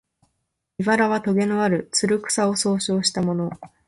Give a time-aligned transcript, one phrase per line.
[0.81, 3.51] 「茨」はとげのある、つる草を総称したもの